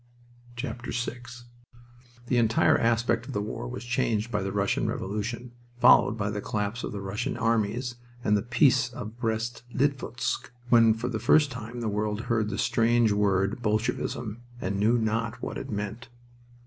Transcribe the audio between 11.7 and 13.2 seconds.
the world heard the strange